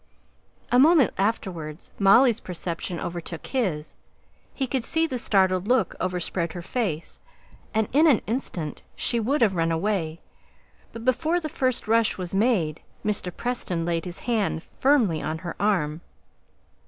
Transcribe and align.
A 0.71 0.79
moment 0.79 1.13
afterwards, 1.15 1.91
Molly's 1.99 2.39
perception 2.39 2.99
overtook 2.99 3.45
his. 3.45 3.97
He 4.51 4.65
could 4.65 4.83
see 4.83 5.05
the 5.05 5.19
startled 5.19 5.67
look 5.67 5.93
overspread 5.99 6.53
her 6.53 6.63
face; 6.63 7.19
and 7.71 7.87
in 7.91 8.07
an 8.07 8.23
instant 8.25 8.81
she 8.95 9.19
would 9.19 9.41
have 9.41 9.53
run 9.53 9.71
away, 9.71 10.19
but 10.91 11.05
before 11.05 11.39
the 11.39 11.49
first 11.49 11.87
rush 11.87 12.17
was 12.17 12.33
made, 12.33 12.81
Mr. 13.05 13.31
Preston 13.37 13.85
laid 13.85 14.05
his 14.05 14.21
hand 14.21 14.63
firmly 14.63 15.21
on 15.21 15.37
her 15.37 15.55
arm. 15.59 16.01